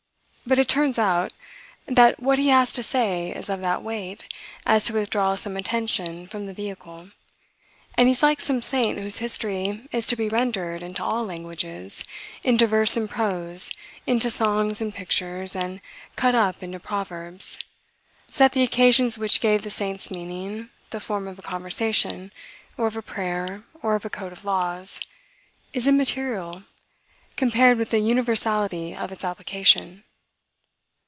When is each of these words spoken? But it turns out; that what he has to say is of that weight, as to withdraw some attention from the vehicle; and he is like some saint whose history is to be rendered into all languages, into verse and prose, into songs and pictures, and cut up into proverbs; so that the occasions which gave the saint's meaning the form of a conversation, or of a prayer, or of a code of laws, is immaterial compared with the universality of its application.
But 0.43 0.59
it 0.59 0.67
turns 0.67 0.99
out; 0.99 1.31
that 1.85 2.19
what 2.19 2.37
he 2.37 2.49
has 2.49 2.73
to 2.73 2.83
say 2.83 3.29
is 3.31 3.47
of 3.47 3.61
that 3.61 3.81
weight, 3.81 4.27
as 4.65 4.83
to 4.85 4.93
withdraw 4.93 5.35
some 5.35 5.55
attention 5.55 6.27
from 6.27 6.45
the 6.45 6.53
vehicle; 6.53 7.11
and 7.97 8.09
he 8.09 8.11
is 8.11 8.21
like 8.23 8.41
some 8.41 8.61
saint 8.61 8.99
whose 8.99 9.19
history 9.19 9.87
is 9.93 10.07
to 10.07 10.17
be 10.17 10.27
rendered 10.27 10.81
into 10.83 11.03
all 11.05 11.23
languages, 11.23 12.03
into 12.43 12.67
verse 12.67 12.97
and 12.97 13.09
prose, 13.09 13.71
into 14.05 14.29
songs 14.29 14.81
and 14.81 14.93
pictures, 14.93 15.55
and 15.55 15.79
cut 16.17 16.35
up 16.35 16.61
into 16.61 16.81
proverbs; 16.81 17.57
so 18.29 18.43
that 18.43 18.51
the 18.51 18.63
occasions 18.63 19.17
which 19.17 19.39
gave 19.39 19.61
the 19.61 19.71
saint's 19.71 20.11
meaning 20.11 20.69
the 20.89 20.99
form 20.99 21.29
of 21.29 21.39
a 21.39 21.43
conversation, 21.43 22.29
or 22.77 22.87
of 22.87 22.97
a 22.97 23.01
prayer, 23.01 23.63
or 23.81 23.95
of 23.95 24.03
a 24.03 24.09
code 24.09 24.33
of 24.33 24.43
laws, 24.43 24.99
is 25.71 25.87
immaterial 25.87 26.63
compared 27.37 27.77
with 27.77 27.91
the 27.91 27.99
universality 27.99 28.93
of 28.93 29.13
its 29.13 29.23
application. 29.23 30.03